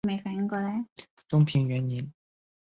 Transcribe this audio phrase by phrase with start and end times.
[1.27, 2.11] 中平元年。